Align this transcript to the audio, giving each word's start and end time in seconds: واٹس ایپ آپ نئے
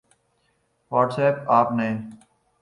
واٹس 0.91 1.17
ایپ 1.21 1.35
آپ 1.57 1.67
نئے 1.77 1.91